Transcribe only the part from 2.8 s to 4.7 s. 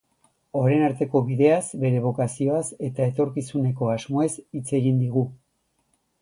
eta etorkizuneko asmoez hitz